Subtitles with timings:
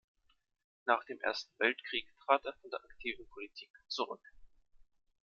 [0.87, 4.31] Nach dem Ersten Weltkrieg trat er von der aktiven Politik zurück.